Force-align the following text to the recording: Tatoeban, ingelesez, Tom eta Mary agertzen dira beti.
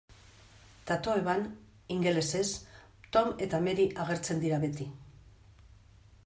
Tatoeban, 0.91 1.43
ingelesez, 1.97 2.47
Tom 3.17 3.31
eta 3.47 3.61
Mary 3.69 3.87
agertzen 4.07 4.43
dira 4.47 4.61
beti. 4.65 4.89